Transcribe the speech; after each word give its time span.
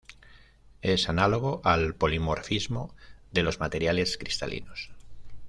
Es 0.81 1.09
análogo 1.09 1.61
al 1.63 1.93
polimorfismo 1.93 2.95
de 3.31 3.43
los 3.43 3.59
materiales 3.59 4.17
cristalinos. 4.17 4.89